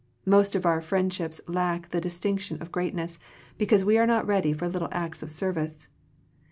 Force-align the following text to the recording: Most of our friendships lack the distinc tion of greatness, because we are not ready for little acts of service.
Most 0.25 0.55
of 0.55 0.65
our 0.65 0.81
friendships 0.81 1.39
lack 1.47 1.89
the 1.89 2.01
distinc 2.01 2.39
tion 2.39 2.59
of 2.59 2.71
greatness, 2.71 3.19
because 3.59 3.83
we 3.85 3.99
are 3.99 4.07
not 4.07 4.25
ready 4.25 4.51
for 4.51 4.67
little 4.67 4.89
acts 4.91 5.21
of 5.21 5.29
service. 5.29 5.89